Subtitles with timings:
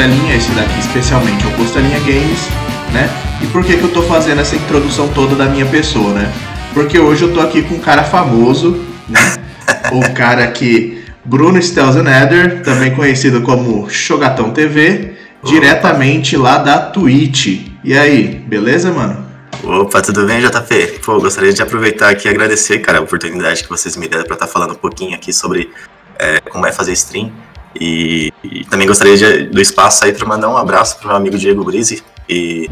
[0.00, 2.48] Costelinha, esse daqui especialmente é o Costelinha Games,
[2.90, 3.10] né?
[3.42, 6.32] E por que que eu tô fazendo essa introdução toda da minha pessoa, né?
[6.72, 9.36] Porque hoje eu tô aqui com um cara famoso, né?
[9.92, 17.66] o cara que Bruno Stelzeneder, também conhecido como Chogatão TV, diretamente lá da Twitch.
[17.84, 19.22] E aí, beleza, mano?
[19.62, 21.00] Opa, tudo bem, JP?
[21.04, 24.32] Pô, gostaria de aproveitar aqui e agradecer, cara, a oportunidade que vocês me deram para
[24.32, 25.70] estar tá falando um pouquinho aqui sobre
[26.18, 27.30] é, como é fazer stream.
[27.78, 31.38] E, e também gostaria de, do espaço aí para mandar um abraço pro meu amigo
[31.38, 32.68] Diego Brise e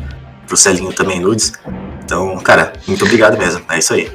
[0.46, 1.52] pro Celinho também Nudes.
[2.04, 3.62] Então, cara, muito obrigado mesmo.
[3.70, 4.10] É isso aí.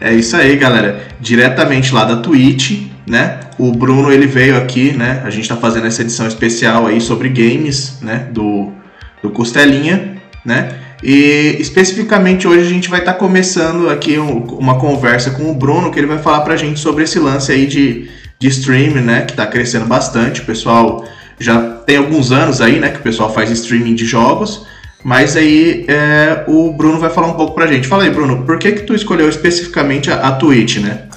[0.00, 1.06] É isso aí, galera.
[1.20, 3.40] Diretamente lá da Twitch, né?
[3.58, 5.22] O Bruno ele veio aqui, né?
[5.24, 8.28] A gente tá fazendo essa edição especial aí sobre games, né?
[8.32, 8.72] Do,
[9.22, 10.76] do Costelinha, né?
[11.02, 15.54] E especificamente hoje a gente vai estar tá começando aqui um, uma conversa com o
[15.54, 18.08] Bruno, que ele vai falar pra gente sobre esse lance aí de,
[18.38, 19.22] de streaming, né?
[19.22, 20.40] Que tá crescendo bastante.
[20.40, 21.04] O pessoal
[21.38, 22.90] já tem alguns anos aí, né?
[22.90, 24.66] Que o pessoal faz streaming de jogos.
[25.04, 27.86] Mas aí é, o Bruno vai falar um pouco pra gente.
[27.86, 31.08] Fala aí, Bruno, por que que tu escolheu especificamente a, a Twitch, né?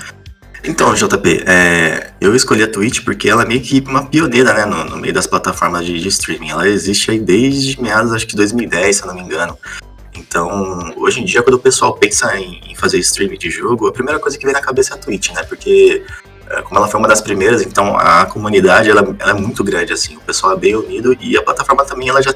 [0.64, 4.66] Então, JP, é, eu escolhi a Twitch porque ela é meio que uma pioneira, né,
[4.66, 6.52] no, no meio das plataformas de, de, streaming.
[6.52, 9.58] Ela existe aí desde meados, acho que 2010, se eu não me engano.
[10.14, 13.92] Então, hoje em dia, quando o pessoal pensa em, em fazer streaming de jogo, a
[13.92, 15.42] primeira coisa que vem na cabeça é a Twitch, né?
[15.44, 16.04] Porque
[16.64, 20.18] como ela foi uma das primeiras, então a comunidade ela, ela, é muito grande, assim,
[20.18, 22.34] o pessoal é bem unido e a plataforma também ela já,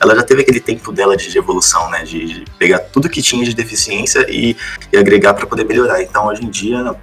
[0.00, 3.44] ela já teve aquele tempo dela de evolução, né, de, de pegar tudo que tinha
[3.44, 4.56] de deficiência e,
[4.92, 6.02] e agregar para poder melhorar.
[6.02, 6.94] Então hoje em dia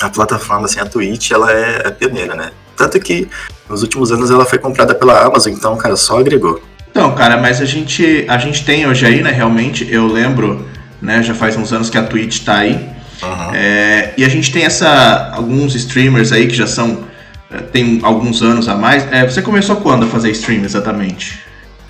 [0.00, 2.50] a plataforma, assim, a Twitch, ela é, é pioneira, né?
[2.76, 3.28] Tanto que
[3.68, 6.62] nos últimos anos ela foi comprada pela Amazon, então, cara, só agregou.
[6.90, 10.66] Então, cara, mas a gente, a gente tem hoje aí, né, realmente, eu lembro,
[11.00, 12.90] né, já faz uns anos que a Twitch tá aí,
[13.22, 13.54] uhum.
[13.54, 17.04] é, e a gente tem essa, alguns streamers aí que já são,
[17.50, 19.06] é, tem alguns anos a mais.
[19.12, 21.40] É, você começou quando a fazer stream exatamente?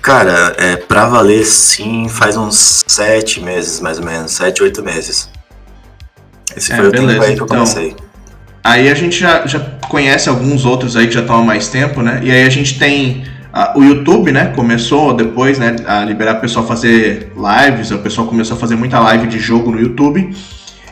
[0.01, 5.29] Cara, é, pra valer sim, faz uns sete meses, mais ou menos, sete, oito meses.
[6.55, 7.05] Esse é, foi beleza.
[7.05, 7.95] o tempo aí que eu então, comecei.
[8.63, 12.01] Aí a gente já, já conhece alguns outros aí que já estão há mais tempo,
[12.01, 12.21] né?
[12.23, 13.23] E aí a gente tem
[13.53, 14.53] uh, o YouTube, né?
[14.55, 15.75] Começou depois, né?
[15.85, 19.71] A liberar o pessoal fazer lives, o pessoal começou a fazer muita live de jogo
[19.71, 20.33] no YouTube.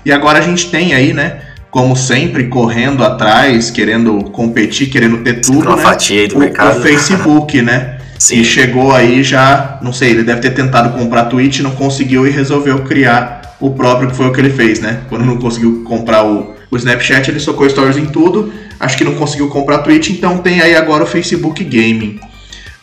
[0.06, 1.42] E agora a gente tem aí, né?
[1.70, 5.82] Como sempre, correndo atrás, querendo competir, querendo ter tudo, Uma né?
[5.82, 6.80] fatia do o, mercado.
[6.80, 7.98] O Facebook, né?
[8.20, 8.42] Sim.
[8.42, 12.28] E chegou aí já, não sei, ele deve ter tentado comprar a Twitch, não conseguiu
[12.28, 15.02] e resolveu criar o próprio, que foi o que ele fez, né?
[15.10, 18.54] Quando não conseguiu comprar o, o Snapchat, ele socou stories em tudo.
[18.80, 22.20] Acho que não conseguiu comprar a Twitch, então tem aí agora o Facebook Gaming,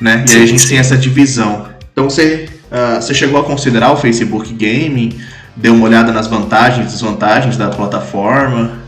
[0.01, 0.25] né?
[0.29, 1.69] E aí a gente tem essa divisão.
[1.93, 5.19] Então você, uh, você chegou a considerar o Facebook Gaming?
[5.59, 8.79] Deu uma olhada nas vantagens e desvantagens da plataforma?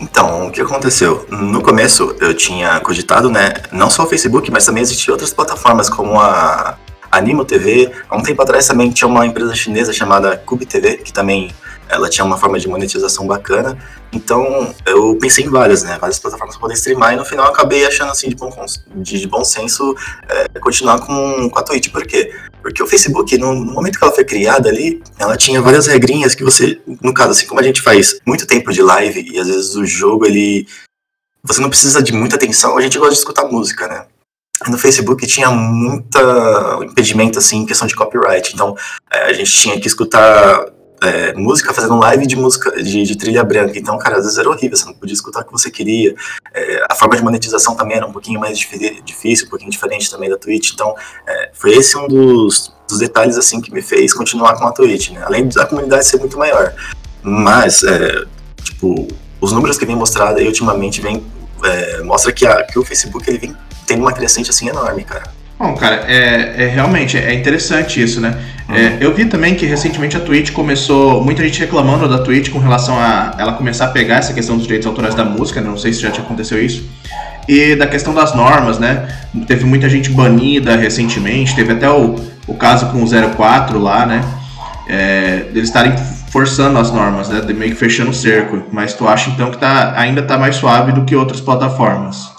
[0.00, 1.26] Então, o que aconteceu?
[1.28, 5.90] No começo eu tinha cogitado, né, não só o Facebook, mas também existiam outras plataformas
[5.90, 6.76] como a
[7.10, 7.90] Animo TV.
[8.08, 11.50] Há um tempo atrás também tinha uma empresa chinesa chamada Cube TV, que também
[11.88, 13.78] ela tinha uma forma de monetização bacana.
[14.12, 15.98] Então eu pensei em várias, né?
[16.00, 18.50] Várias plataformas para poder streamar e no final acabei achando assim de bom,
[18.96, 19.94] de, bom senso
[20.28, 21.90] é, continuar com, com a Twitch.
[21.90, 22.32] Por quê?
[22.62, 26.44] Porque o Facebook, no, momento que ela foi criada ali, ela tinha várias regrinhas que
[26.44, 29.74] você, no caso, assim como a gente faz muito tempo de live e às vezes
[29.74, 30.66] o jogo ele.
[31.42, 34.06] Você não precisa de muita atenção, a gente gosta de escutar música, né?
[34.68, 38.52] no Facebook tinha muita impedimento assim em questão de copyright.
[38.54, 38.74] Então
[39.10, 40.66] é, a gente tinha que escutar
[41.04, 43.78] é, música fazendo live de música de, de, trilha branca.
[43.78, 46.14] Então, cara, às vezes era horrível, você não podia escutar o que você queria.
[46.52, 50.30] É, a forma de monetização também era um pouquinho mais difícil, um pouquinho diferente também
[50.30, 50.72] da Twitch.
[50.72, 50.94] Então,
[51.26, 55.10] é, foi esse um dos, dos, detalhes assim que me fez continuar com a Twitch,
[55.10, 55.22] né?
[55.24, 56.72] Além da comunidade ser muito maior.
[57.22, 58.24] Mas, é,
[58.62, 59.06] tipo,
[59.40, 61.24] os números que vem mostrado aí ultimamente vem,
[61.62, 63.56] é, mostra que, a, que o Facebook ele vem
[63.86, 65.32] tendo uma crescente assim enorme, cara.
[65.58, 68.36] Bom, cara, é, é realmente é interessante isso, né?
[68.68, 68.74] Uhum.
[68.74, 72.58] É, eu vi também que recentemente a Twitch começou, muita gente reclamando da Twitch com
[72.58, 75.68] relação a ela começar a pegar essa questão dos direitos autorais da música, né?
[75.68, 76.88] não sei se já te aconteceu isso,
[77.46, 79.06] e da questão das normas, né?
[79.46, 82.16] Teve muita gente banida recentemente, teve até o,
[82.46, 84.24] o caso com o 04 lá, né?
[84.88, 85.94] É, eles estarem
[86.30, 87.40] forçando as normas, né?
[87.40, 88.62] De meio que fechando o cerco.
[88.72, 92.33] Mas tu acha então que tá, ainda tá mais suave do que outras plataformas?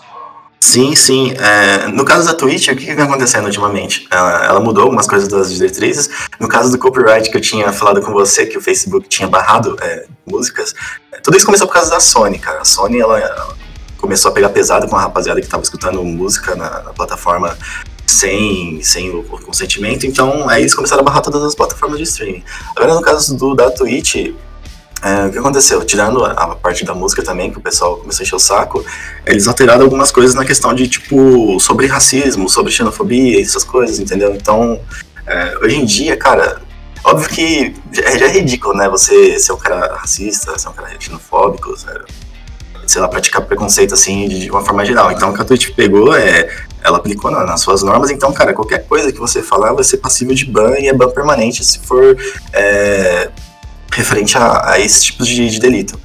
[0.65, 1.31] Sim, sim.
[1.37, 4.07] É, no caso da Twitch, o que vem acontecendo ultimamente?
[4.09, 6.09] Ela, ela, mudou algumas coisas das diretrizes.
[6.39, 9.77] No caso do copyright que eu tinha falado com você, que o Facebook tinha barrado
[9.79, 10.73] é, músicas,
[11.11, 12.61] é, tudo isso começou por causa da Sony, cara.
[12.61, 13.55] A Sony, ela, ela
[13.99, 17.55] começou a pegar pesado com a rapaziada que estava escutando música na, na, plataforma
[18.07, 22.05] sem, sem o, o, consentimento, então aí eles começaram a barrar todas as plataformas de
[22.05, 22.43] streaming.
[22.75, 24.33] Agora, no caso do, da Twitch,
[25.01, 25.83] É, o que aconteceu?
[25.85, 28.83] Tirando a, parte da música também, que o pessoal começou a encher o saco,
[29.25, 34.33] eles alteraram algumas coisas na questão de, tipo, sobre racismo, sobre xenofobia, essas coisas, entendeu?
[34.33, 34.79] Então,
[35.27, 36.61] é, hoje em dia, cara,
[37.03, 38.89] óbvio que já, já, é ridículo, né?
[38.89, 41.75] Você ser um cara racista, ser um cara xenofóbico,
[42.87, 45.11] sei lá, praticar preconceito, assim, de, uma forma geral.
[45.11, 46.49] Então, o que a Twitch pegou é
[46.83, 49.97] ela aplicou na, nas suas normas, então, cara, qualquer coisa que você falar vai ser
[49.97, 52.15] passível de ban e é ban permanente se for
[52.53, 53.31] é,
[53.95, 55.99] referente a, a esses tipos de, de, delito.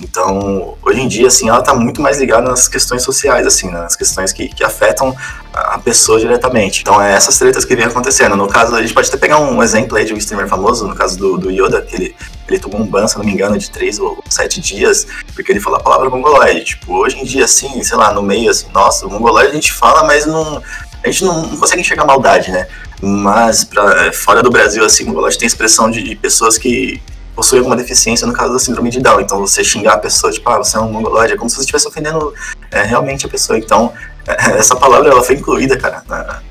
[0.00, 3.94] Então, hoje em dia, assim, ela está muito mais ligada nas questões sociais, assim, nas
[3.94, 5.14] questões que, que afetam
[5.52, 6.80] a pessoa diretamente.
[6.80, 8.34] Então, é essas tretas que vem acontecendo.
[8.34, 10.94] No caso, a gente pode até pegar um exemplo aí de um streamer famoso, no
[10.94, 12.16] caso do, do Yoda, que ele,
[12.48, 15.60] ele tomou um ban, se não me engano, de três ou sete dias, porque ele
[15.60, 16.64] falou a palavra mongoloide.
[16.64, 20.04] Tipo, hoje em dia, assim, sei lá, no meio, assim, nossa, mongoloide a gente fala,
[20.04, 20.62] mas não,
[21.04, 22.66] a gente não, consegue enxergar maldade, né?
[23.02, 27.02] Mas pra, fora do Brasil, assim, mongoloide tem expressão de, de pessoas que
[27.40, 29.20] possui alguma deficiência no caso da síndrome de Down.
[29.22, 31.62] Então você xingar a pessoa, tipo, ah, você é um mongoloide, é como se você
[31.62, 32.34] estivesse ofendendo
[32.70, 33.58] é, realmente a pessoa.
[33.58, 33.92] Então,
[34.28, 36.42] é, essa palavra ela foi incluída, cara, na,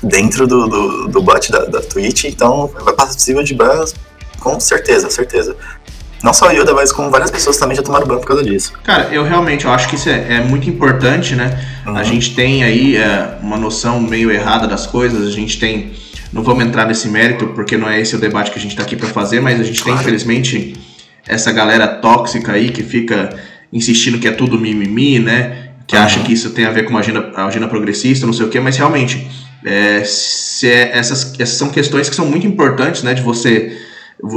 [0.00, 3.92] dentro do, do, do bot da, da Twitch, então vai passar possível de bans
[4.38, 5.56] com certeza, certeza.
[6.22, 8.72] Não só Yoda, mas com várias pessoas também já tomaram ban por causa disso.
[8.84, 11.58] Cara, eu realmente eu acho que isso é, é muito importante, né?
[11.86, 11.96] Uhum.
[11.96, 15.92] A gente tem aí é, uma noção meio errada das coisas, a gente tem
[16.32, 18.82] não vamos entrar nesse mérito, porque não é esse o debate que a gente está
[18.82, 19.98] aqui para fazer, mas a gente claro.
[19.98, 20.74] tem, infelizmente,
[21.26, 23.30] essa galera tóxica aí que fica
[23.72, 25.70] insistindo que é tudo mimimi, né?
[25.86, 26.02] Que uhum.
[26.02, 28.60] acha que isso tem a ver com uma agenda, agenda progressista, não sei o quê,
[28.60, 29.28] mas realmente,
[29.64, 33.14] é, se é, essas, essas são questões que são muito importantes, né?
[33.14, 33.76] De você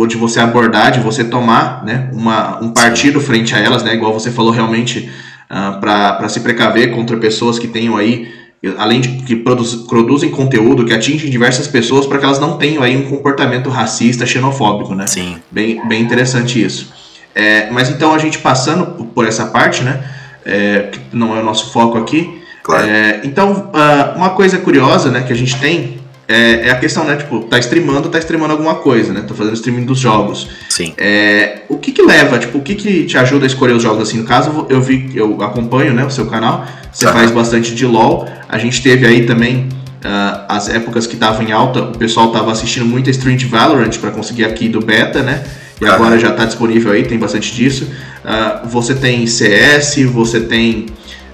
[0.07, 4.13] de você abordar, de você tomar né, uma, um partido frente a elas, né, igual
[4.13, 5.09] você falou realmente, uh,
[5.49, 5.77] ah,
[6.17, 8.31] para se precaver contra pessoas que tenham aí
[8.77, 12.81] além de que produz, produzem conteúdo que atingem diversas pessoas para que elas não tenham
[12.81, 15.06] aí um comportamento racista, xenofóbico, né?
[15.07, 15.38] Sim.
[15.51, 16.94] Bem, bem interessante isso.
[17.36, 20.04] É, mas então a gente passando por essa parte, né?
[20.45, 22.42] É, que não é o nosso foco aqui.
[22.62, 22.88] Claro.
[22.88, 27.03] É, então, uh, uma coisa curiosa, né, que a gente tem é, é, a questão,
[27.03, 27.17] né?
[27.17, 29.23] Tipo, tá streamando, tá streamando alguma coisa, né?
[29.27, 30.47] Tô fazendo streaming dos jogos.
[30.69, 30.93] Sim.
[30.97, 34.01] É, o que que leva, tipo, o que que te ajuda a escolher os jogos
[34.01, 34.19] assim?
[34.19, 38.27] No caso, eu vi, eu acompanho, né, o seu canal, você faz bastante de LoL.
[38.47, 39.67] A gente teve aí também
[40.03, 43.45] uh, as épocas que tava em alta, o pessoal tava assistindo muito a stream de
[43.45, 45.43] Valorant para conseguir aqui do beta, né?
[45.81, 47.89] E agora já tá disponível aí, tem bastante disso.
[48.23, 50.85] Uh, você tem CS, você tem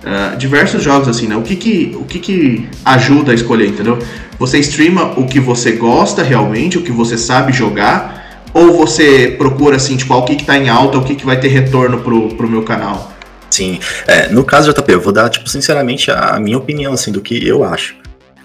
[0.03, 1.35] uh, diversos jogos assim, né?
[1.35, 3.99] O que que, o que que ajuda a escolher, entendeu?
[4.39, 9.75] Você streama o que você gosta realmente, o que você sabe jogar, ou você procura
[9.75, 11.99] assim, tipo, ah, o que, que tá em alta, o que, que vai ter retorno
[11.99, 13.11] pro, pro meu canal?
[13.49, 17.19] Sim, é, no caso JP, eu vou dar, tipo, sinceramente, a minha opinião, assim, do
[17.19, 17.97] que eu acho.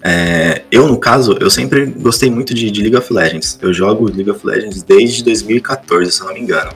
[0.03, 3.57] É, eu, no caso, eu sempre gostei muito de, de, League of Legends.
[3.61, 6.71] Eu jogo League of Legends desde 2014, se não me engano.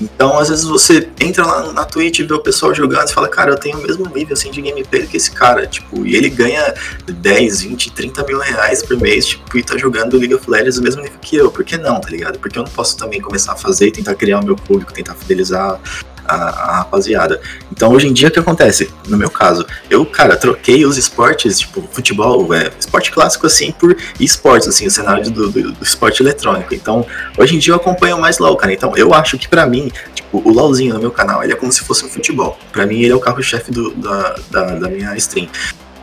[0.00, 3.28] Então, às vezes você entra lá na Twitch e vê o pessoal jogando e fala,
[3.28, 6.28] cara, eu tenho o mesmo nível assim, de gameplay que esse cara, tipo, e ele
[6.28, 6.74] ganha
[7.06, 10.82] 10, 20, 30 mil reais por mês, tipo, e tá jogando League of Legends o
[10.82, 11.50] mesmo nível que eu.
[11.50, 12.38] Por que não, tá ligado?
[12.38, 15.14] Porque eu não posso também começar a fazer e tentar criar o meu público, tentar
[15.14, 15.80] fidelizar
[16.28, 17.40] a, a, rapaziada.
[17.72, 18.90] Então hoje em dia o que acontece?
[19.08, 23.96] No meu caso, eu, cara, troquei os esportes, tipo, futebol, é, esporte clássico assim, por
[24.20, 26.74] esportes, assim, o cenário do, do, do, esporte eletrônico.
[26.74, 27.06] Então,
[27.36, 28.72] hoje em dia eu acompanho mais LOL, cara.
[28.72, 31.72] Então eu acho que para mim, tipo, o LOLzinho no meu canal, ele é como
[31.72, 32.58] se fosse um futebol.
[32.72, 35.48] Para mim ele é o carro-chefe da, da, da minha stream.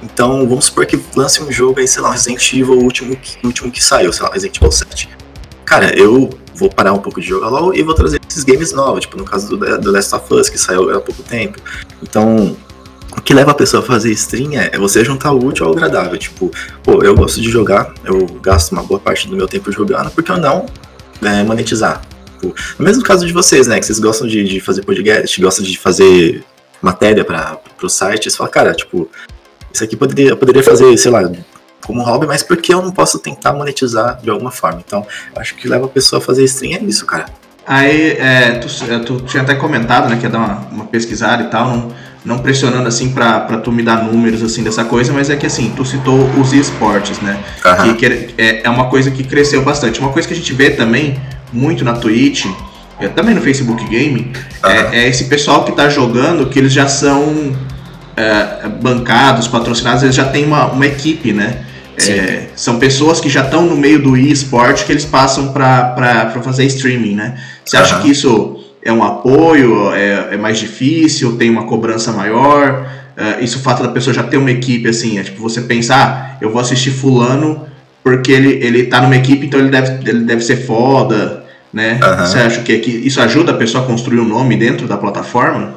[0.04, 3.48] Então, vamos supor que lance um jogo aí, sei lá, Resident Evil, o último, o
[3.48, 5.10] último que saiu, sei lá, Resident Evil 7.
[5.66, 9.02] Cara, eu vou parar um pouco de jogar LoL e vou trazer esses games novos,
[9.02, 11.60] tipo no caso do, do Last of Us, que saiu há pouco tempo.
[12.02, 12.56] Então,
[13.18, 16.18] o que leva a pessoa a fazer stream é, você juntar o útil ao agradável.
[16.18, 16.52] Tipo,
[16.84, 20.24] pô, eu gosto de jogar, eu gasto uma boa parte do meu tempo jogando, por
[20.24, 20.66] que eu não
[21.22, 22.02] é, monetizar?
[22.26, 25.66] Tipo, no mesmo caso de vocês, né, que vocês gostam de, de fazer podcast, gostam
[25.66, 26.44] de fazer
[26.82, 29.10] matéria para o site, você fala, cara, tipo,
[29.74, 31.30] isso aqui poderia, eu poderia fazer, sei lá,
[31.86, 34.82] como hobby, mas porque eu não posso tentar monetizar de alguma forma.
[34.86, 37.26] Então, acho que leva a pessoa a fazer stream é isso, cara.
[37.68, 41.44] Aí, é, tu, é, tu tinha até comentado, né, que ia dar uma, uma pesquisada
[41.44, 41.92] e tal, não,
[42.24, 45.46] não pressionando assim pra, pra tu me dar números assim dessa coisa, mas é que
[45.46, 47.40] assim, tu citou os esportes, né?
[47.66, 47.96] Uhum.
[47.96, 50.00] Que, que é, é uma coisa que cresceu bastante.
[50.00, 51.20] Uma coisa que a gente vê também
[51.52, 52.46] muito na Twitch,
[53.00, 54.32] é, também no Facebook Game,
[54.64, 54.70] uhum.
[54.70, 57.56] é, é, esse pessoal que tá jogando que eles já são
[58.16, 61.66] é, bancados, patrocinados, eles já têm uma, uma equipe, né?
[61.98, 66.66] É, são pessoas que já estão no meio do e-sport que eles passam para fazer
[66.66, 67.40] streaming, né?
[67.64, 68.02] Você acha uhum.
[68.02, 72.88] que isso é um apoio, é, é, mais difícil, tem uma cobrança maior?
[73.18, 76.36] Uh, isso o fato da pessoa já ter uma equipe assim, é tipo você pensar,
[76.36, 77.66] ah, eu vou assistir fulano
[78.04, 81.44] porque ele, ele tá numa equipe, então ele deve, ele deve ser foda.
[81.74, 82.00] né?
[82.04, 82.26] Uhum.
[82.26, 85.74] Você acha que, que isso ajuda a pessoa a construir um nome dentro da plataforma?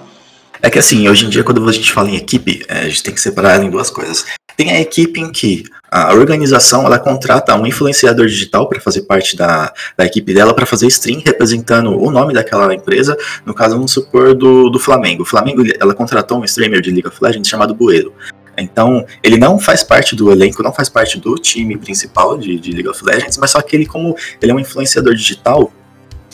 [0.61, 3.03] É que assim, hoje em dia, quando a gente fala em equipe, é, a gente
[3.03, 4.27] tem que separar em duas coisas.
[4.57, 9.37] Tem a equipe em que a organização ela contrata um influenciador digital para fazer parte
[9.37, 13.16] da, da equipe dela para fazer stream representando o nome daquela empresa.
[13.45, 15.23] No caso, vamos supor do, do Flamengo.
[15.23, 18.12] O Flamengo ela contratou um streamer de League of Legends chamado Bueiro.
[18.57, 22.73] Então, ele não faz parte do elenco, não faz parte do time principal de, de
[22.73, 25.73] League of Legends, mas só que ele, como ele é um influenciador digital,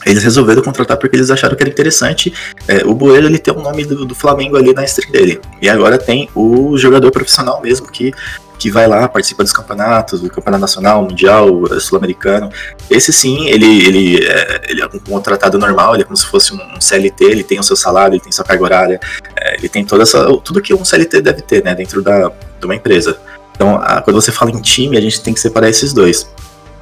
[0.06, 2.32] eles resolveram contratar porque eles acharam que era interessante
[2.68, 5.40] é, o Boeiro ele ter o um nome do, do, Flamengo ali na stream dele.
[5.62, 8.12] E agora tem o jogador profissional mesmo que,
[8.58, 11.48] que vai lá, participa dos campeonatos, do campeonato nacional, mundial,
[11.80, 12.50] sul-americano.
[12.90, 16.54] Esse sim, ele, ele, é, ele é um contratado normal, ele é como se fosse
[16.54, 19.00] um CLT, ele tem o seu salário, ele tem sua carga horária,
[19.36, 22.64] é, ele tem toda essa, tudo que um CLT deve ter, né, dentro da, de
[22.64, 23.18] uma empresa.
[23.54, 26.28] Então, a, quando você fala em time, a gente tem que separar esses dois.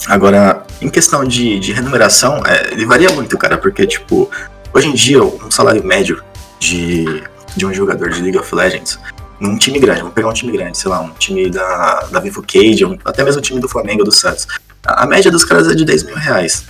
[0.08, 4.30] Agora, em questão de, de remuneração, é, ele varia muito, cara, porque, tipo,
[4.74, 6.22] hoje em dia, um salário médio
[6.58, 7.22] de,
[7.56, 8.98] de um jogador de League of Legends,
[9.42, 12.42] num time grande, vamos pegar um time grande, sei lá, um time da, da Vivo
[12.42, 14.46] Cage, um, até mesmo o time do Flamengo do Santos,
[14.86, 16.64] a, a, média dos caras é de 10 mil reais,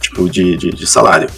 [0.00, 1.28] tipo, de, de, de salário.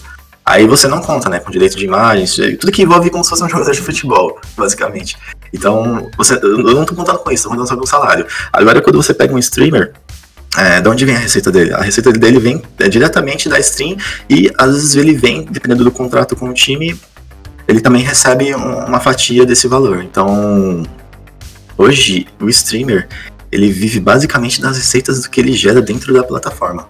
[0.45, 3.43] Aí você não conta, né, com direito de imagens, tudo que envolve como se fosse
[3.43, 5.17] um jogador de futebol, basicamente.
[5.55, 8.27] Então, você, eu não tô contando com isso, tô contando só com o salário.
[8.53, 9.95] Agora, quando você pega um streamer,
[10.59, 11.73] é, de onde vem a receita dele?
[11.73, 13.97] A receita dele vem é, diretamente da stream
[14.29, 16.99] e às vezes ele vem, dependendo do contrato com o time,
[17.67, 20.03] ele também recebe uma fatia desse valor.
[20.03, 20.83] Então,
[21.77, 23.09] hoje o streamer
[23.51, 26.89] ele vive basicamente das receitas do que ele gera dentro da plataforma.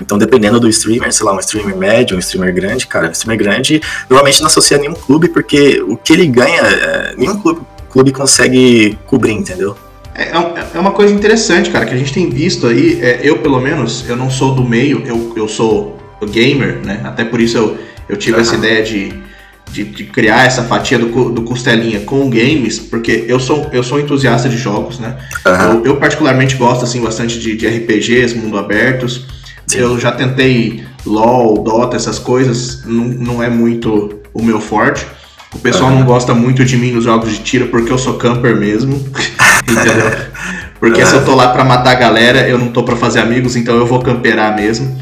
[0.00, 3.38] Então, dependendo do streamer, sei lá, um streamer médio, um streamer grande, cara, um streamer
[3.38, 7.60] grande normalmente não associa a nenhum clube, porque o que ele ganha, é, nenhum clube,
[7.90, 9.76] clube consegue cobrir, entendeu?
[10.14, 13.00] É, é, é uma coisa interessante, cara, que a gente tem visto aí.
[13.02, 15.98] É, eu, pelo menos, eu não sou do meio, eu, eu sou
[16.30, 17.00] gamer, né?
[17.04, 18.42] Até por isso eu, eu tive uhum.
[18.42, 19.12] essa ideia de,
[19.74, 23.98] de, de, criar essa fatia do, do Costelinha com games, porque eu sou, eu sou
[23.98, 25.16] entusiasta de jogos, né?
[25.44, 25.52] Uhum.
[25.52, 29.26] Eu, eu, particularmente gosto, assim, bastante de, de RPGs, mundo abertos.
[29.66, 29.78] Sim.
[29.78, 35.04] Eu já tentei LoL, Dota, essas coisas, não, não é muito o meu forte.
[35.52, 36.00] O pessoal uhum.
[36.00, 38.94] não gosta muito de mim nos jogos de tiro porque eu sou camper mesmo.
[39.68, 40.12] entendeu?
[40.78, 41.06] Porque uhum.
[41.06, 43.76] se eu tô lá pra matar a galera, eu não tô pra fazer amigos, então
[43.76, 44.96] eu vou camperar mesmo.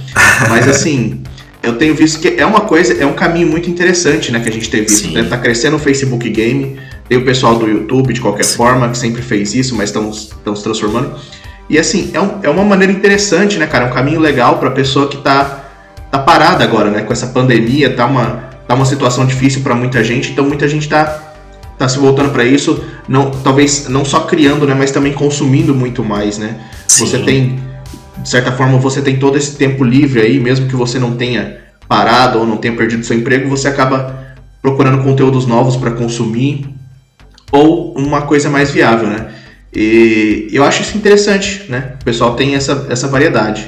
[0.48, 1.22] Mas assim,
[1.62, 4.52] eu tenho visto que é uma coisa, é um caminho muito interessante, né, que a
[4.52, 5.10] gente tem visto.
[5.12, 5.24] Né?
[5.24, 6.78] Tá crescendo o Facebook Game,
[7.08, 8.56] tem o pessoal do YouTube, de qualquer Sim.
[8.56, 11.14] forma, que sempre fez isso, mas estão se transformando.
[11.68, 13.86] E assim, é, um, é uma maneira interessante, né, cara?
[13.86, 15.64] É um caminho legal pra pessoa que tá,
[16.10, 17.02] tá parada agora, né?
[17.02, 20.88] Com essa pandemia, tá uma, tá uma situação difícil para muita gente, então muita gente
[20.88, 21.28] tá
[21.78, 26.04] tá se voltando para isso, não, talvez não só criando, né, mas também consumindo muito
[26.04, 26.60] mais, né?
[26.86, 27.06] Sim.
[27.06, 27.58] Você tem,
[28.18, 31.58] de certa forma, você tem todo esse tempo livre aí, mesmo que você não tenha
[31.88, 36.68] parado ou não tenha perdido seu emprego, você acaba procurando conteúdos novos para consumir
[37.50, 39.28] ou uma coisa mais viável, né?
[39.74, 41.94] E eu acho isso interessante, né?
[42.00, 43.66] O pessoal tem essa, essa variedade.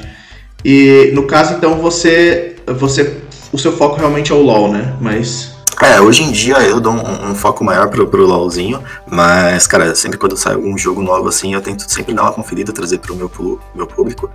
[0.64, 3.18] E no caso, então, você, você,
[3.52, 4.94] o seu foco realmente é o LoL, né?
[5.00, 9.66] Mas é, hoje em dia eu dou um, um, foco maior pro, pro LoLzinho, mas,
[9.66, 12.98] cara, sempre quando sai algum jogo novo assim, eu tento sempre dar uma conferida, trazer
[12.98, 13.30] pro meu,
[13.74, 14.30] meu público.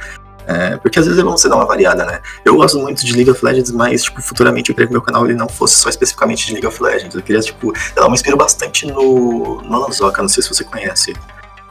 [0.48, 2.22] É, porque às vezes é bom você dar uma variada, né?
[2.44, 5.24] Eu gosto muito de League of Legends, mas, tipo, futuramente eu queria que meu canal
[5.24, 7.14] ele não fosse só especificamente de League of Legends.
[7.14, 11.14] Eu queria, tipo, eu me inspiro bastante no, no Alanzoca, não sei se você conhece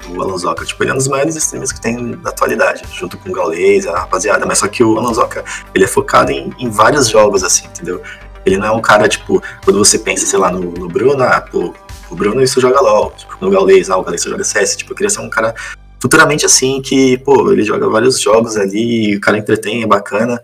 [0.07, 0.65] o Alanzoca.
[0.65, 3.85] Tipo, ele é um dos maiores streamers que tem na atualidade, junto com o Gaules,
[3.87, 4.47] a rapaziada.
[4.47, 5.45] Mas só que o Alanzoca,
[5.75, 8.01] ele é focado em, em vários jogos, assim, entendeu?
[8.49, 11.41] Ele não é um cara, tipo, quando você pensa, sei lá, no, no Bruno, ah,
[11.41, 11.73] pô,
[12.11, 14.97] o Bruno isso joga LOL, tipo, no Gaules, ah, o Gaules joga CS, tipo, eu
[14.97, 15.55] queria ser um cara
[16.01, 20.41] futuramente assim, que, pô, ele joga vários jogos ali, o cara entretém, é bacana.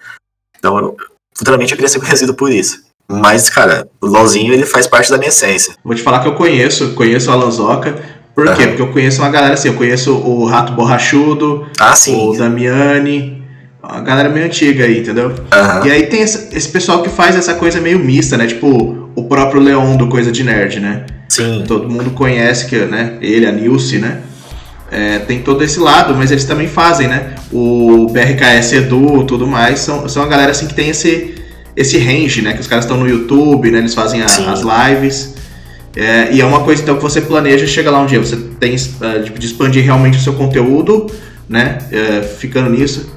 [0.58, 0.96] Então, eu,
[1.37, 2.84] futuramente eu queria ser conhecido por isso.
[3.08, 5.75] Mas, cara, o LOLzinho ele faz parte da minha essência.
[5.84, 8.02] Vou te falar que eu conheço, conheço o Alanzoca.
[8.34, 8.62] Por quê?
[8.62, 8.68] Uhum.
[8.68, 13.33] Porque eu conheço uma galera assim, eu conheço o Rato Borrachudo, ah, o Damiani,
[13.88, 15.28] a galera meio antiga aí, entendeu?
[15.28, 15.86] Uhum.
[15.86, 18.46] E aí tem esse, pessoal que faz essa coisa meio mista, né?
[18.46, 21.04] Tipo, o próprio Leon do Coisa de Nerd, né?
[21.28, 21.64] Sim.
[21.66, 23.18] Todo mundo conhece que, né?
[23.20, 24.20] Ele, a Nilce, né?
[24.90, 27.34] É, tem todo esse lado, mas eles também fazem, né?
[27.52, 31.34] O BRKS Edu tudo mais, são, são a galera assim que tem esse,
[31.76, 32.52] esse range, né?
[32.54, 33.78] Que os caras estão no YouTube, né?
[33.78, 35.34] Eles fazem a, as lives.
[35.96, 38.18] É, e é uma coisa então que você planeja chegar lá um dia.
[38.18, 41.06] Você tem uh, tipo, de expandir realmente o seu conteúdo,
[41.48, 41.78] né?
[41.90, 43.14] Uh, ficando nisso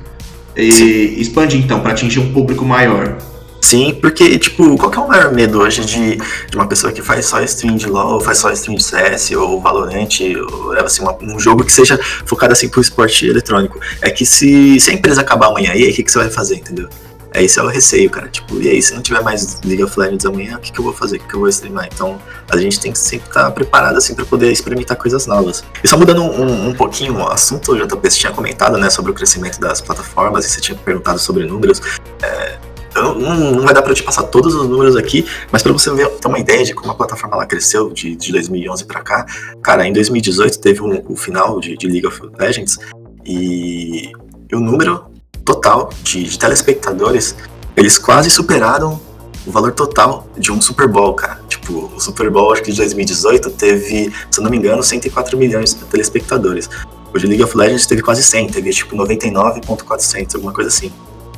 [0.58, 3.18] e expandir então para atingir um público maior.
[3.62, 6.16] Sim, porque, tipo, qual que é o maior medo hoje de,
[6.50, 9.60] de uma pessoa que faz só stream de LoL, faz só stream de CS, ou
[9.60, 10.08] Valorant,
[10.50, 13.80] ou assim, uma, um jogo que seja focado assim pro esporte eletrônico?
[14.02, 16.56] É que se, se a empresa acabar amanhã aí, o que, que você vai fazer,
[16.56, 16.88] entendeu?
[17.34, 18.27] É esse é o receio, cara.
[18.29, 20.84] Tipo, e aí, se não tiver mais League of Legends amanhã, o que, que eu
[20.84, 21.17] vou fazer?
[21.17, 21.88] O que, que eu vou streamar?
[21.93, 22.19] Então,
[22.50, 25.63] a gente tem que sempre estar tá preparado, assim, para poder experimentar coisas novas.
[25.84, 29.13] E só mudando um, um pouquinho o assunto, o JP tinha comentado, né, sobre o
[29.13, 31.81] crescimento das plataformas, e você tinha perguntado sobre números.
[32.22, 32.57] É,
[33.01, 36.10] não, não, vai dar para te passar todos os números aqui, mas para você ver,
[36.10, 39.25] ter uma ideia de como a plataforma ela cresceu de, de 2011 para cá,
[39.62, 42.79] cara, em 2018 teve um, o final de, de, League of Legends
[43.25, 44.12] e
[44.51, 45.05] o número
[45.48, 47.34] total de, de telespectadores,
[47.75, 49.00] eles quase superaram
[49.46, 51.39] o valor total de um Super Bowl, cara.
[51.48, 55.38] Tipo, o Super Bowl, acho que de 2018, teve, se eu não me engano, 104
[55.38, 56.70] milhões de telespectadores.
[57.13, 60.92] O de League of Legends teve quase 100, teve tipo 99.400, alguma coisa assim.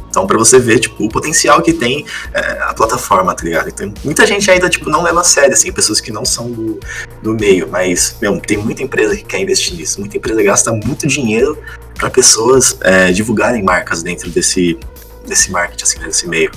[0.10, 3.70] Então, para você ver, tipo, o potencial que tem é, a plataforma, tá ligado?
[3.70, 6.80] Então, muita gente ainda, tipo, não leva a sério, assim, pessoas que não são do,
[7.22, 11.06] do meio, mas, meu, tem muita empresa que quer investir nisso, muita empresa gasta muito
[11.06, 11.56] dinheiro
[12.00, 14.80] para pessoas é, divulgarem marcas dentro desse,
[15.28, 16.50] desse marketing, assim, desse meio.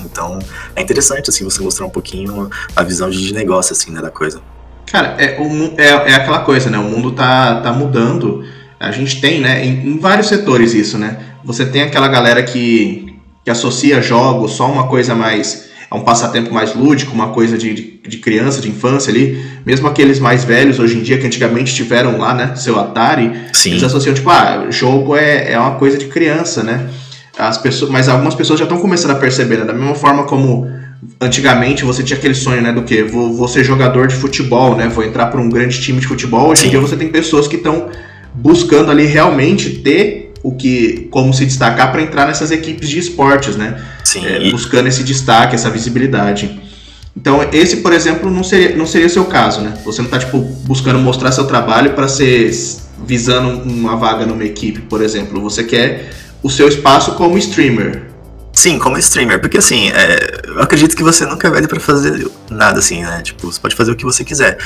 [0.00, 0.38] Então,
[0.74, 4.40] é interessante, assim, você mostrar um pouquinho a visão de negócio, assim, né, da coisa.
[4.90, 5.36] Cara, é,
[5.76, 8.44] é, é aquela coisa, né, o mundo tá, tá mudando,
[8.80, 13.18] a gente tem, né, em, em vários setores isso, né, você tem aquela galera que,
[13.44, 15.70] que associa jogos só uma coisa mais.
[15.92, 19.44] A um passatempo mais lúdico, uma coisa de, de, de, criança, de infância ali.
[19.66, 23.72] Mesmo aqueles mais velhos hoje em dia, que antigamente tiveram lá, né, seu Atari, Sim.
[23.72, 26.88] eles associam, tipo, ah, jogo é, é uma coisa de criança, né?
[27.38, 29.64] As pessoas, mas algumas pessoas já estão começando a perceber, né?
[29.66, 30.66] Da mesma forma como
[31.20, 34.88] antigamente você tinha aquele sonho, né, do que vou, vou ser jogador de futebol, né?
[34.88, 36.48] Vou entrar para um grande time de futebol.
[36.48, 36.68] Hoje Sim.
[36.68, 37.90] em dia você tem pessoas que estão
[38.32, 43.56] buscando ali realmente ter o que como se destacar para entrar nessas equipes de esportes,
[43.56, 43.82] né?
[44.04, 44.26] Sim.
[44.26, 46.60] É, buscando esse destaque, essa visibilidade.
[47.16, 49.74] Então, esse, por exemplo, não seria, não seria seu caso, né?
[49.84, 52.50] Você não está tipo, buscando mostrar seu trabalho para ser
[53.06, 55.40] visando uma vaga numa equipe, por exemplo.
[55.42, 56.10] Você quer
[56.42, 58.10] o seu espaço como streamer.
[58.52, 62.26] Sim, como streamer, porque assim, é, eu acredito que você nunca é velho para fazer
[62.50, 63.22] nada assim, né?
[63.22, 64.58] Tipo, você pode fazer o que você quiser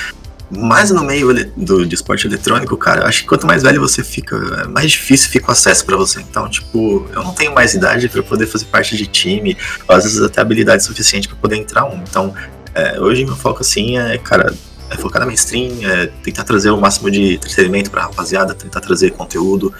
[0.50, 4.36] mais no meio do, de esporte eletrônico, cara, acho que quanto mais velho você fica,
[4.62, 6.20] é mais difícil fica o acesso para você.
[6.20, 9.56] Então, tipo, eu não tenho mais idade para poder fazer parte de time,
[9.88, 11.96] às vezes até habilidade suficiente para poder entrar um.
[11.96, 12.34] Então,
[12.74, 14.54] é, hoje meu foco, assim, é, cara,
[14.90, 19.10] é focar na mainstream, é tentar trazer o máximo de entretenimento pra rapaziada, tentar trazer
[19.10, 19.74] conteúdo,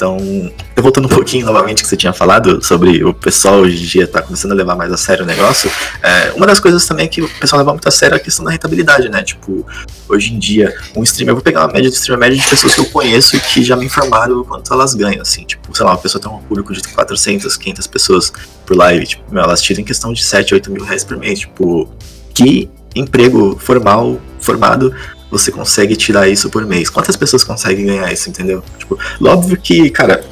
[0.00, 4.06] então, voltando um pouquinho novamente que você tinha falado sobre o pessoal hoje em dia
[4.06, 5.70] tá começando a levar mais a sério o negócio,
[6.02, 8.20] é, uma das coisas também é que o pessoal leva muito a sério é a
[8.20, 9.22] questão da rentabilidade, né?
[9.22, 9.66] Tipo,
[10.08, 12.74] hoje em dia, um streamer, eu vou pegar uma média de streamer média de pessoas
[12.74, 15.92] que eu conheço e que já me informaram quanto elas ganham, assim, tipo, sei lá,
[15.92, 18.32] uma pessoa tem um público de 400, 500 pessoas
[18.64, 21.40] por live, tipo, meu, elas tiram em questão de 7, 8 mil reais por mês,
[21.40, 21.86] tipo,
[22.32, 24.94] que emprego formal, formado,
[25.30, 26.90] você consegue tirar isso por mês?
[26.90, 28.62] Quantas pessoas conseguem ganhar isso, entendeu?
[28.78, 30.24] Tipo, óbvio que, cara,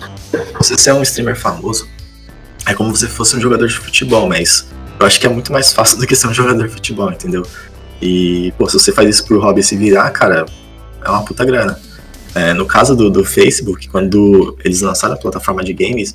[0.58, 1.88] você ser um streamer famoso
[2.66, 4.66] é como se fosse um jogador de futebol, mas
[4.98, 7.46] eu acho que é muito mais fácil do que ser um jogador de futebol, entendeu?
[8.02, 10.44] E, pô, se você faz isso pro hobby se virar, cara,
[11.04, 11.78] é uma puta grana.
[12.34, 16.14] É, no caso do, do Facebook, quando eles lançaram a plataforma de games,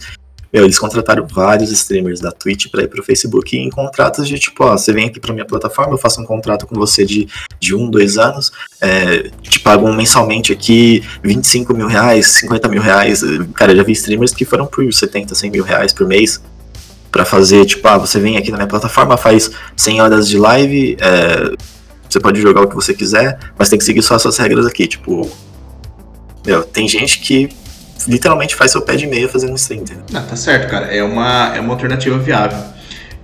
[0.53, 4.63] meu, eles contrataram vários streamers da Twitch para ir pro Facebook em contratos de tipo,
[4.63, 7.27] ó, você vem aqui pra minha plataforma, eu faço um contrato com você de,
[7.59, 13.23] de um, dois anos, é, te pago mensalmente aqui 25 mil reais, 50 mil reais.
[13.55, 16.39] Cara, já vi streamers que foram por 70, 100 mil reais por mês
[17.11, 20.97] para fazer, tipo, ah, você vem aqui na minha plataforma, faz 100 horas de live,
[20.99, 21.55] é,
[22.07, 24.67] você pode jogar o que você quiser, mas tem que seguir só as suas regras
[24.67, 25.27] aqui, tipo.
[26.45, 27.49] Meu, tem gente que
[28.07, 30.03] literalmente faz seu pé de meia fazendo stream, entendeu?
[30.13, 30.87] Ah, tá certo, cara.
[30.87, 32.57] É uma, é uma alternativa viável.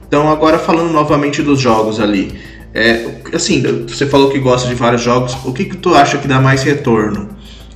[0.07, 2.33] Então, agora falando novamente dos jogos ali.
[2.73, 5.37] É, assim, você falou que gosta de vários jogos.
[5.45, 7.29] O que, que tu acha que dá mais retorno?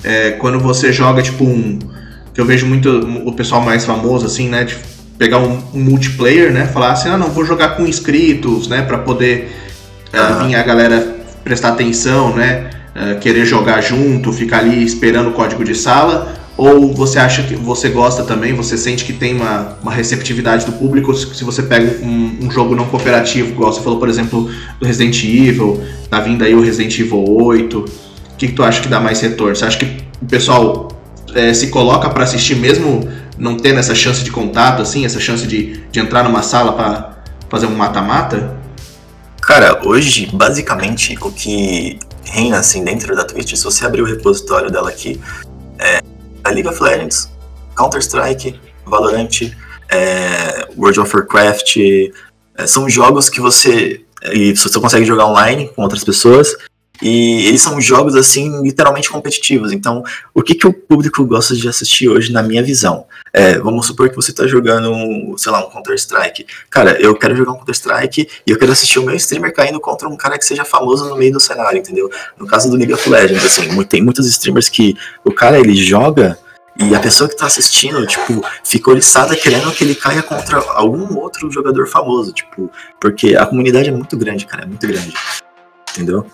[0.03, 1.79] É, quando você joga, tipo, um.
[2.33, 2.89] Que eu vejo muito
[3.27, 4.63] o pessoal mais famoso, assim, né?
[4.63, 4.75] De
[5.17, 6.65] pegar um, um multiplayer, né?
[6.65, 8.81] Falar assim, ah, não, vou jogar com inscritos, né?
[8.81, 9.51] Pra poder
[10.11, 12.69] uh, vir a galera prestar atenção, né?
[12.95, 17.55] Uh, querer jogar junto, ficar ali esperando o código de sala ou você acha que
[17.55, 22.05] você gosta também, você sente que tem uma, uma receptividade do público se você pega
[22.05, 26.43] um, um, jogo não cooperativo, igual você falou, por exemplo, do Resident Evil, tá vindo
[26.43, 27.79] aí o Resident Evil 8.
[27.79, 27.85] O
[28.37, 29.55] que, que tu acha que dá mais retorno?
[29.55, 30.89] Você acha que o pessoal
[31.33, 35.47] é, se coloca para assistir mesmo não tendo essa chance de contato, assim, essa chance
[35.47, 37.17] de, de entrar numa sala para
[37.49, 38.55] fazer um mata-mata?
[39.41, 44.71] Cara, hoje, basicamente, o que reina assim dentro da Twitch, se você abrir o repositório
[44.71, 45.19] dela aqui,
[45.79, 46.01] é,
[46.53, 47.29] League of Legends,
[47.77, 49.51] Counter-Strike, Valorant,
[49.89, 51.77] é, World of Warcraft,
[52.57, 56.55] é, são jogos que você, e você consegue jogar online com outras pessoas
[57.01, 59.71] E eles são jogos, assim, literalmente competitivos.
[59.73, 63.05] Então, o que, que o público gosta de assistir hoje, na minha visão?
[63.33, 66.45] É, vamos supor que você está jogando, sei lá, um Counter-Strike.
[66.69, 70.07] Cara, eu quero jogar um Counter-Strike e eu quero assistir o meu streamer caindo contra
[70.07, 72.09] um cara que seja famoso no meio do cenário, entendeu?
[72.37, 76.37] No caso do League of Legends, assim, tem muitos streamers que o cara, ele joga
[76.77, 81.17] e a pessoa que tá assistindo, tipo, fica oriçada querendo que ele caia contra algum
[81.17, 85.13] outro jogador famoso, tipo, porque a comunidade é muito grande, cara, é muito grande.
[85.91, 86.25] Entendeu?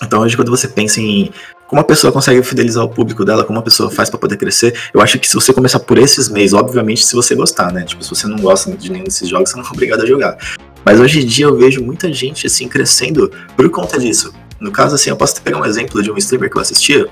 [0.00, 1.32] Então hoje quando você pensa em
[1.66, 4.78] como a pessoa consegue fidelizar o público dela, como a pessoa faz para poder crescer,
[4.92, 7.82] eu acho que se você começar por esses meios, obviamente se você gostar, né?
[7.84, 10.36] Tipo, se você não gosta de nenhum desses jogos, você não é obrigado a jogar.
[10.84, 14.34] Mas hoje em dia eu vejo muita gente assim crescendo por conta disso.
[14.60, 17.08] No caso assim, eu posso pegar um exemplo de um streamer que eu assistia,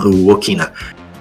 [0.00, 0.72] o Okina.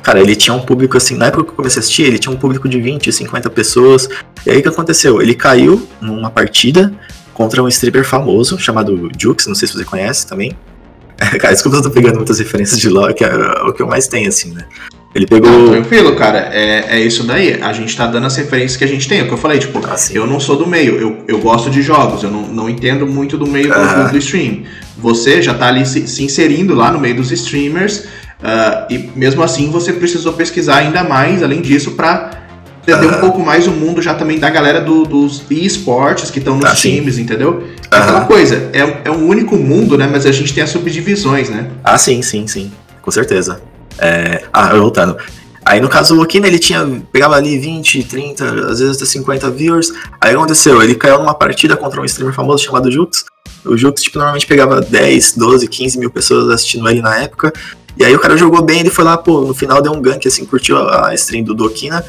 [0.02, 2.34] Cara, ele tinha um público assim, na época que eu comecei a assistir, ele tinha
[2.34, 4.10] um público de 20, 50 pessoas.
[4.46, 5.22] E aí o que aconteceu?
[5.22, 6.94] Ele caiu numa partida
[7.34, 10.58] contra um streamer famoso chamado Jux, não sei se você conhece também.
[11.40, 13.32] cara, desculpa eu tô pegando muitas referências de LoL, que é
[13.64, 14.66] o que eu mais tenho, assim, né?
[15.14, 15.52] Ele pegou.
[15.52, 16.50] Não, tranquilo, cara.
[16.54, 17.62] É, é isso daí.
[17.62, 19.20] A gente tá dando as referências que a gente tem.
[19.20, 21.70] É o que eu falei, tipo, ah, eu não sou do meio, eu, eu gosto
[21.70, 24.64] de jogos, eu não, não entendo muito do meio do, do stream.
[24.98, 28.06] Você já tá ali se, se inserindo lá no meio dos streamers.
[28.41, 32.32] Uh, e mesmo assim você precisou pesquisar ainda mais, além disso, para
[32.82, 33.17] entender uh -huh.
[33.17, 36.65] um pouco mais o mundo já também da galera do, dos esportes que estão nos
[36.65, 37.21] ah, times, sim.
[37.21, 37.63] entendeu?
[37.91, 38.04] É uh -huh.
[38.04, 40.10] aquela coisa, é, é um único mundo, né?
[40.12, 41.69] Mas a gente tem as subdivisões, né?
[41.84, 42.71] Ah, sim, sim, sim.
[43.01, 43.62] Com certeza.
[43.99, 44.43] É...
[44.51, 45.17] Ah, voltando.
[45.63, 46.86] Aí no caso o Okina, ele tinha.
[47.12, 49.93] pegava ali 20, 30, às vezes até 50 viewers.
[50.19, 53.25] Aí aconteceu, ele caiu numa partida contra um streamer famoso chamado Jux.
[53.63, 57.54] O Jux, tipo, normalmente pegava 10, 12, 15 mil pessoas assistindo ele na época.
[57.97, 60.27] E aí o cara jogou bem, ele foi lá, pô, no final deu um gank,
[60.27, 62.04] assim, curtiu a, stream do Dokina,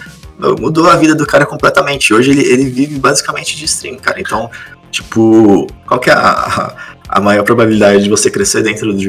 [0.58, 2.12] mudou a vida do cara completamente.
[2.12, 4.20] Hoje ele, ele vive basicamente de stream, cara.
[4.20, 4.50] Então,
[4.90, 6.76] tipo, qual que é a,
[7.08, 9.08] a maior probabilidade de você crescer dentro de,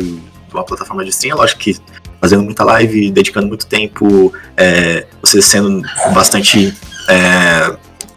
[0.51, 1.35] uma plataforma de stream?
[1.35, 1.77] É lógico que
[2.19, 5.81] fazendo muita live, dedicando muito tempo, é, você sendo
[6.13, 6.73] bastante.
[7.09, 7.75] É,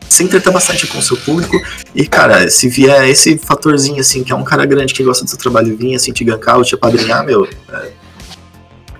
[0.08, 1.60] se bastante com o seu público.
[1.94, 5.28] E, cara, se vier esse fatorzinho, assim, que é um cara grande que gosta do
[5.28, 7.90] seu trabalho vir, assim, te gankar ou te apadrinhar, meu, é,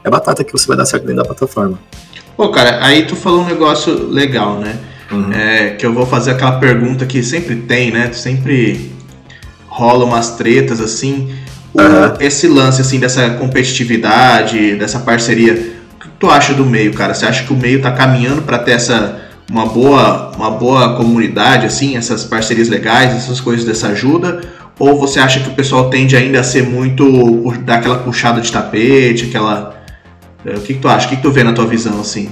[0.06, 1.78] é batata que você vai dar certo dentro da plataforma.
[2.36, 4.76] Pô, cara, aí tu falou um negócio legal, né?
[5.10, 5.32] Uhum.
[5.32, 8.12] É, que eu vou fazer aquela pergunta que sempre tem, né?
[8.12, 8.92] Sempre
[9.66, 11.34] rola umas tretas assim.
[11.74, 12.14] O, uhum.
[12.20, 17.12] Esse lance assim dessa competitividade, dessa parceria, o que tu acha do meio, cara?
[17.12, 21.66] Você acha que o meio tá caminhando para ter essa uma boa, uma boa comunidade,
[21.66, 24.40] assim, essas parcerias legais, essas coisas dessa ajuda?
[24.78, 28.52] Ou você acha que o pessoal tende ainda a ser muito dar aquela puxada de
[28.52, 29.75] tapete, aquela
[30.54, 31.06] o que, que tu acha?
[31.06, 32.30] O que, que tu vê na tua visão, assim?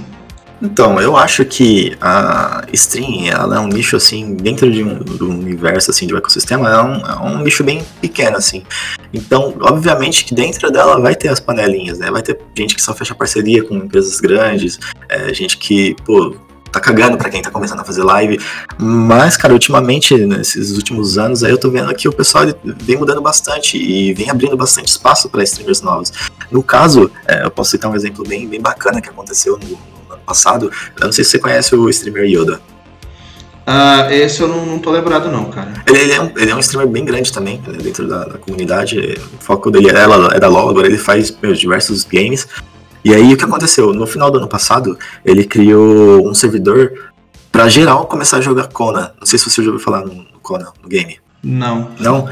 [0.61, 5.29] Então, eu acho que a stream, ela é um nicho, assim, dentro de um, do
[5.29, 8.63] universo, assim, de um ecossistema, é um, é um nicho bem pequeno, assim.
[9.13, 12.09] Então, obviamente que dentro dela vai ter as panelinhas, né?
[12.09, 16.35] Vai ter gente que só fecha parceria com empresas grandes, é, gente que, pô,
[16.75, 18.39] tá cagando para quem tá começando a fazer live.
[18.77, 23.21] Mas, cara, ultimamente, nesses últimos anos, aí eu tô vendo que o pessoal vem mudando
[23.21, 26.11] bastante e vem abrindo bastante espaço para streamers novos.
[26.51, 30.13] No caso, é, eu posso citar um exemplo bem, bem bacana que aconteceu no, no
[30.13, 30.71] ano passado.
[30.99, 32.59] Eu não sei se você conhece o streamer Yoda.
[33.65, 35.73] Uh, esse eu não, não tô lembrado não, cara.
[35.87, 38.37] Ele, ele, é, um, ele é um streamer bem grande também, né, dentro da, da,
[38.37, 39.17] comunidade.
[39.39, 42.47] O foco dele é, é da LoL, agora ele faz diversos games.
[43.05, 43.93] E aí o que aconteceu?
[43.93, 46.91] No final do ano passado, ele criou um servidor
[47.51, 49.13] para geral começar a jogar Kona.
[49.19, 51.19] Não sei se você já ouviu falar no Kona, no game.
[51.43, 51.91] Não.
[51.99, 52.27] Não?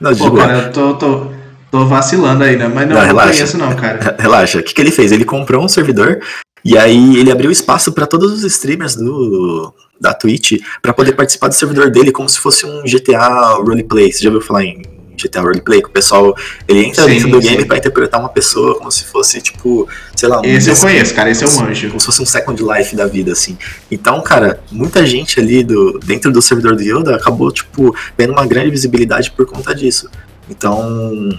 [0.00, 1.26] Não, Pô, cara, eu tô, tô,
[1.72, 2.68] tô, vacilando aí, né?
[2.68, 3.26] Mas não, não, relaxa.
[3.26, 4.14] não conheço não, cara.
[4.22, 4.60] Relaxa.
[4.60, 5.10] O que, que ele fez?
[5.10, 6.20] Ele comprou um servidor
[6.64, 11.48] e aí ele abriu espaço para todos os streamers do, da Twitch para poder participar
[11.48, 14.12] do servidor dele como se fosse um GTA roleplay.
[14.12, 16.34] Você já ouviu falar em GTA Roleplay, que o pessoal
[16.66, 20.28] ele entra sim, dentro do game para interpretar uma pessoa como se fosse, tipo, sei
[20.28, 21.88] lá, um Esse eu conheço, cara, esse é um manjo.
[21.88, 23.58] Como se fosse um Second Life da vida, assim.
[23.90, 28.46] Então, cara, muita gente ali do, dentro do servidor do Yoda acabou, tipo, tendo uma
[28.46, 30.08] grande visibilidade por conta disso.
[30.48, 31.30] Então,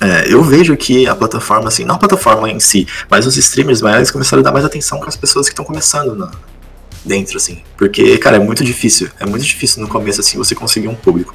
[0.00, 3.80] é, eu vejo que a plataforma, assim, não a plataforma em si, mas os streamers
[3.80, 6.30] maiores começaram a dar mais atenção com as pessoas que estão começando na,
[7.04, 7.62] dentro, assim.
[7.78, 9.08] Porque, cara, é muito difícil.
[9.18, 11.34] É muito difícil no começo, assim, você conseguir um público.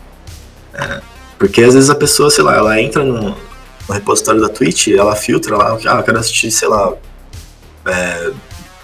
[0.73, 1.01] É,
[1.41, 5.15] porque às vezes a pessoa, sei lá, ela entra no, no repositório da Twitch, ela
[5.15, 6.93] filtra lá, ah, eu quero assistir, sei lá,
[7.83, 8.31] é,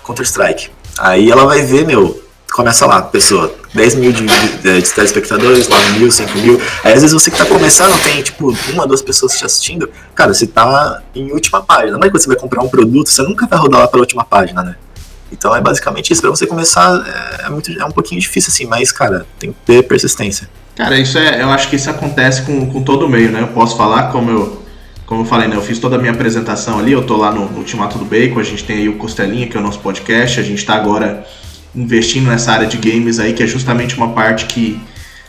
[0.04, 0.72] Counter-Strike.
[0.98, 2.20] Aí ela vai ver, meu,
[2.52, 6.60] começa lá, pessoa, 10 mil de, de, de telespectadores, 9 mil, 5 mil.
[6.84, 10.34] Aí às vezes você que tá começando tem, tipo, uma, duas pessoas te assistindo, cara,
[10.34, 11.96] você tá em última página.
[12.00, 14.64] Mas quando você vai comprar um produto, você nunca vai rodar lá pra última página,
[14.64, 14.76] né?
[15.32, 16.22] Então é basicamente isso.
[16.22, 17.06] Pra você começar,
[17.42, 20.50] é, é, muito, é um pouquinho difícil assim, mas, cara, tem que ter persistência.
[20.76, 23.42] Cara, isso é, eu acho que isso acontece com, com todo meio, né?
[23.42, 24.68] Eu posso falar como eu
[25.08, 27.50] como eu falei, né, eu fiz toda a minha apresentação ali, eu tô lá no,
[27.50, 30.38] no Ultimato do Bacon, a gente tem aí o Costelinha, que é o nosso podcast,
[30.38, 31.26] a gente tá agora
[31.74, 34.82] investindo nessa área de games aí, que é justamente uma parte que,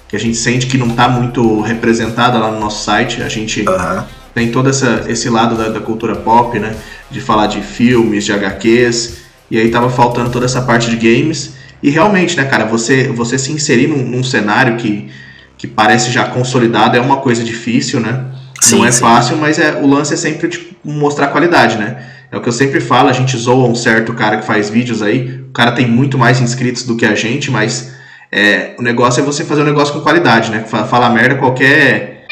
[0.08, 3.60] que a gente sente que não tá muito representada lá no nosso site, a gente
[3.60, 4.02] uhum.
[4.34, 6.74] tem todo essa, esse lado da, da cultura pop, né,
[7.08, 9.17] de falar de filmes, de HQs,
[9.50, 13.38] e aí tava faltando toda essa parte de games, e realmente, né, cara, você, você
[13.38, 15.08] se inserir num, num cenário que,
[15.56, 18.24] que parece já consolidado é uma coisa difícil, né,
[18.60, 19.00] Sim, não é sim.
[19.00, 22.04] fácil, mas é, o lance é sempre tipo, mostrar qualidade, né?
[22.30, 25.00] É o que eu sempre falo, a gente zoa um certo cara que faz vídeos
[25.00, 27.94] aí, o cara tem muito mais inscritos do que a gente, mas
[28.30, 30.64] é, o negócio é você fazer um negócio com qualidade, né?
[30.64, 32.26] Falar merda qualquer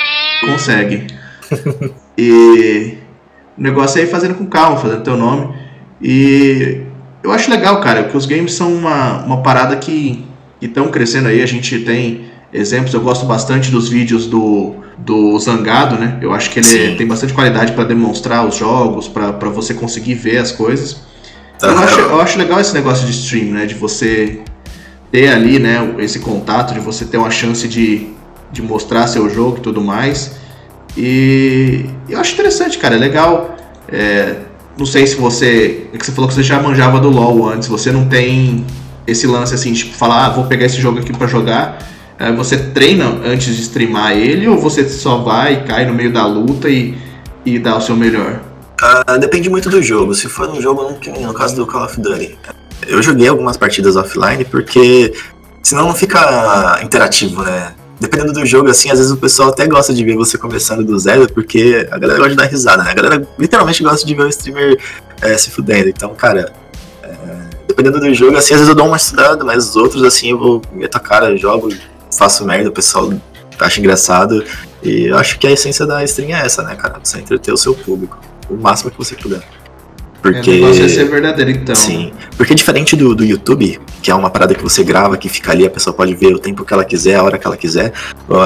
[0.45, 1.07] consegue.
[2.19, 2.99] e
[3.57, 5.55] o negócio é ir fazendo com calma, fazendo teu nome.
[6.03, 6.83] E
[7.27, 10.25] eu acho legal, cara, que os games são uma, uma parada que
[10.61, 11.43] estão crescendo aí.
[11.43, 16.19] A gente tem exemplos, eu gosto bastante dos vídeos do do Zangado, né?
[16.23, 20.15] Eu acho que ele é, tem bastante qualidade para demonstrar os jogos, para você conseguir
[20.15, 21.03] ver as coisas.
[21.63, 21.71] Uhum.
[21.71, 23.67] Eu, acho, eu acho legal esse negócio de stream, né?
[23.67, 24.41] De você
[25.13, 28.09] ter ali, né, esse contato, de você ter uma chance de,
[28.51, 30.33] de mostrar seu jogo e tudo mais.
[30.97, 33.55] E eu acho interessante, cara, é legal.
[33.89, 34.37] É,
[34.79, 35.89] não sei se você.
[35.93, 38.65] É que você falou que você já manjava do LoL antes, você não tem
[39.07, 41.79] esse lance assim, tipo, falar, ah, vou pegar esse jogo aqui para jogar
[42.19, 46.27] é, você treina antes de streamar ele ou você só vai, cai no meio da
[46.27, 46.97] luta e,
[47.45, 48.41] e dá o seu melhor?
[48.81, 50.15] Uh, depende muito do jogo.
[50.15, 52.39] Se for um jogo, no caso do Call of Duty,
[52.87, 55.13] eu joguei algumas partidas offline porque
[55.63, 57.75] senão não fica interativo, né?
[57.99, 60.99] Dependendo do jogo, assim, às vezes o pessoal até gosta de ver você começando do
[60.99, 62.91] zero, porque a galera gosta de dar risada, né?
[62.91, 64.79] A galera literalmente gosta de ver o streamer
[65.23, 65.89] é, se fudendo.
[65.89, 66.53] Então, cara,
[67.03, 67.11] é,
[67.67, 70.39] dependendo do jogo, assim, às vezes eu dou uma estudada, mas os outros, assim, eu
[70.39, 71.73] vou meto a cara, jogo,
[72.17, 73.11] faço merda, o pessoal
[73.59, 74.45] acha engraçado.
[74.83, 77.01] E eu acho que a essência da stream é essa, né, cara?
[77.03, 79.43] Você entreter o seu público o máximo que você puder.
[80.23, 80.51] Porque.
[80.51, 81.75] É, você ser verdadeiro, então.
[81.75, 82.13] Sim.
[82.37, 85.67] Porque diferente do, do YouTube, que é uma parada que você grava, que fica ali,
[85.67, 87.93] a pessoa pode ver o tempo que ela quiser, a hora que ela quiser,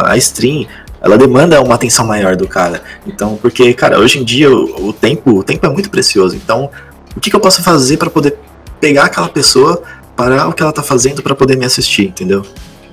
[0.04, 0.66] a stream.
[1.02, 2.82] Ela demanda uma atenção maior do cara.
[3.06, 6.36] Então, porque, cara, hoje em dia o, o tempo, o tempo é muito precioso.
[6.36, 6.70] Então,
[7.16, 8.36] o que, que eu posso fazer para poder
[8.78, 9.82] pegar aquela pessoa,
[10.14, 12.44] parar o que ela tá fazendo para poder me assistir, entendeu?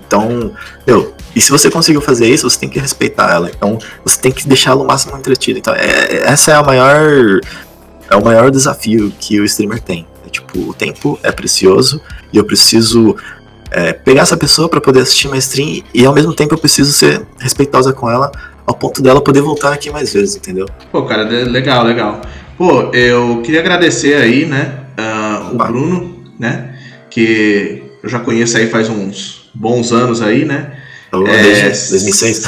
[0.08, 0.54] Então,
[0.86, 3.52] meu, e se você conseguiu fazer isso, você tem que respeitar ela.
[3.54, 5.60] Então, você tem que deixá-la o máximo entretido.
[5.60, 7.42] Então, é, essa é a maior
[8.10, 10.08] é o maior desafio que o streamer tem.
[10.26, 13.16] É, tipo, o tempo é precioso e eu preciso
[13.72, 16.92] é, pegar essa pessoa para poder assistir minha stream e ao mesmo tempo eu preciso
[16.92, 18.32] ser respeitosa com ela
[18.66, 20.66] ao ponto dela poder voltar aqui mais vezes, entendeu?
[20.92, 22.22] Pô, cara, legal, legal.
[22.58, 26.76] Pô, eu queria agradecer aí, né, uh, o Bruno, né,
[27.10, 30.74] que eu já conheço aí faz uns bons anos aí, né?
[31.12, 32.46] Alô, é, 2006.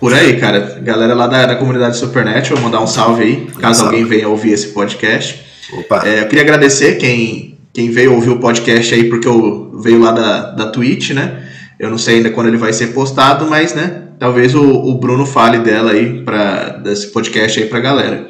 [0.00, 0.78] Por aí, cara.
[0.82, 3.96] Galera lá da, da comunidade Supernet, vou mandar um salve aí, caso salve.
[3.96, 5.42] alguém venha ouvir esse podcast.
[5.72, 6.02] Opa.
[6.06, 10.12] É, eu queria agradecer quem, quem veio ouvir o podcast aí, porque eu veio lá
[10.12, 11.42] da, da Twitch, né?
[11.78, 14.02] Eu não sei ainda quando ele vai ser postado, mas, né?
[14.18, 18.26] Talvez o, o Bruno fale dela aí, pra, desse podcast aí pra galera.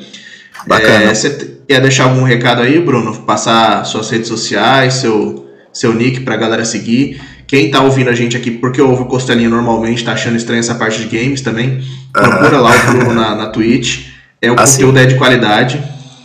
[0.67, 1.05] Bacana.
[1.05, 3.23] É, você quer deixar algum recado aí, Bruno?
[3.23, 7.21] Passar suas redes sociais, seu, seu nick pra galera seguir.
[7.47, 10.75] Quem tá ouvindo a gente aqui, porque ouve o Costelinha normalmente, tá achando estranho essa
[10.75, 11.81] parte de games também,
[12.13, 14.09] procura lá o Bruno na, na Twitch.
[14.43, 15.83] É o assim, conteúdo é de qualidade.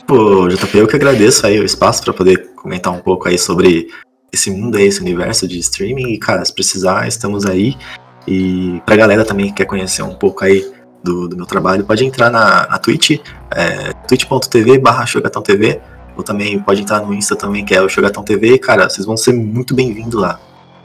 [0.07, 3.88] Pô, JP, eu que agradeço aí o espaço para poder comentar um pouco aí sobre
[4.34, 6.13] esse mundo aí, esse universo de streaming.
[6.13, 7.75] E, cara, se precisar, estamos aí.
[8.27, 10.65] E pra galera também que quer conhecer um pouco aí
[11.03, 13.19] do, do meu trabalho, pode entrar na, na Twitch,
[13.51, 15.05] é, twitch.tv barra
[15.43, 15.81] TV,
[16.15, 18.57] ou também pode entrar no Insta também, que é o Shogatão TV.
[18.57, 20.39] Cara, vocês vão ser muito bem-vindos lá.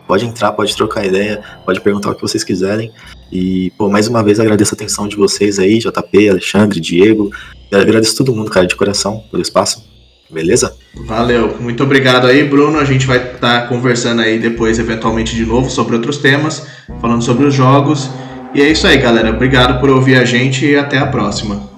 [0.06, 2.92] Pode entrar, pode trocar ideia, pode perguntar o que vocês quiserem.
[3.30, 7.30] E, pô, mais uma vez agradeço a atenção de vocês aí, JP, Alexandre, Diego.
[7.72, 9.84] Agradeço todo mundo, cara, de coração, pelo espaço.
[10.30, 10.76] Beleza?
[11.06, 12.78] Valeu, muito obrigado aí, Bruno.
[12.78, 16.66] A gente vai estar tá conversando aí depois, eventualmente, de novo sobre outros temas,
[17.00, 18.10] falando sobre os jogos.
[18.54, 19.30] E é isso aí, galera.
[19.30, 21.75] Obrigado por ouvir a gente e até a próxima.